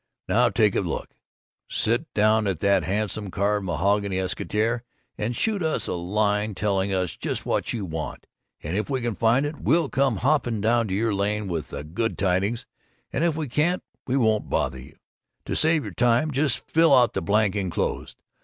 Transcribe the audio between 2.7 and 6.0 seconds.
handsome carved mahogany escritoire and shoot us in a